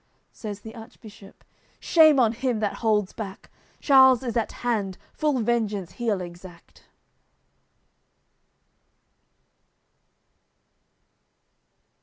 Says 0.31 0.61
the 0.61 0.73
Archbishop: 0.73 1.43
"Shame 1.79 2.19
on 2.19 2.31
him 2.33 2.59
that 2.59 2.77
holds 2.81 3.13
back! 3.13 3.51
Charle 3.79 4.23
is 4.23 4.35
at 4.35 4.51
hand, 4.65 4.97
full 5.13 5.39
vengeance 5.41 5.91
he'll 5.91 6.21
exact." 6.21 6.85